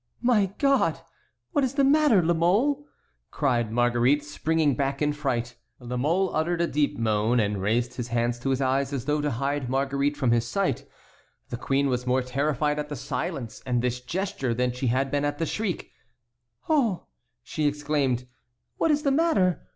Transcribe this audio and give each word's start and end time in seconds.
"My 0.23 0.47
God! 0.57 0.99
What 1.51 1.63
is 1.63 1.75
the 1.75 1.83
matter, 1.83 2.23
La 2.23 2.33
Mole?" 2.33 2.83
cried 3.29 3.71
Marguerite, 3.71 4.23
springing 4.23 4.73
back 4.73 4.99
in 4.99 5.13
fright. 5.13 5.55
La 5.79 5.95
Mole 5.95 6.35
uttered 6.35 6.59
a 6.59 6.65
deep 6.65 6.97
moan 6.97 7.39
and 7.39 7.61
raised 7.61 7.93
his 7.93 8.07
hands 8.07 8.39
to 8.39 8.49
his 8.49 8.61
eyes 8.61 8.93
as 8.93 9.05
though 9.05 9.21
to 9.21 9.29
hide 9.29 9.69
Marguerite 9.69 10.17
from 10.17 10.31
his 10.31 10.47
sight. 10.47 10.89
The 11.49 11.57
queen 11.57 11.87
was 11.87 12.07
more 12.07 12.23
terrified 12.23 12.79
at 12.79 12.89
the 12.89 12.95
silence 12.95 13.61
and 13.63 13.83
this 13.83 13.99
gesture 14.01 14.55
than 14.55 14.71
she 14.71 14.87
had 14.87 15.11
been 15.11 15.23
at 15.23 15.37
the 15.37 15.45
shriek. 15.45 15.91
"Oh!" 16.67 17.05
she 17.43 17.67
exclaimed, 17.67 18.25
"what 18.77 18.89
is 18.89 19.03
the 19.03 19.11
matter? 19.11 19.67